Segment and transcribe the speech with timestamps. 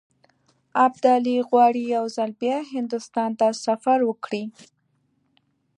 [0.85, 4.43] ابدالي غواړي یو ځل بیا هندوستان ته سفر وکړي.